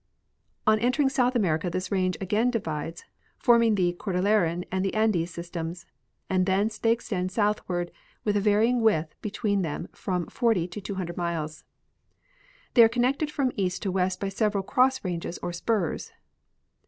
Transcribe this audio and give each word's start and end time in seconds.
On 0.65 0.79
entering 0.79 1.09
South 1.09 1.35
America 1.35 1.69
this 1.69 1.91
range 1.91 2.17
again 2.19 2.49
divides, 2.49 3.03
forming 3.37 3.75
the 3.75 3.93
Cordilleran 3.93 4.65
and 4.71 4.83
the 4.83 4.95
Andes 4.95 5.29
systems, 5.29 5.85
and 6.27 6.43
th 6.43 6.59
ence 6.59 6.77
they 6.79 6.91
extend 6.91 7.31
southward, 7.31 7.91
with 8.23 8.35
a 8.35 8.41
varying 8.41 8.81
width 8.81 9.13
be 9.21 9.29
tween 9.29 9.61
them 9.61 9.83
of 9.83 9.91
from 9.99 10.25
40 10.25 10.67
to 10.69 10.81
200 10.81 11.15
miles. 11.17 11.63
They 12.73 12.81
are 12.81 12.89
connected 12.89 13.29
from 13.29 13.51
east 13.55 13.83
to 13.83 13.91
west 13.91 14.19
by 14.19 14.29
several 14.29 14.63
cross 14.63 15.03
ranges 15.03 15.37
or 15.43 15.53
spurs. 15.53 16.11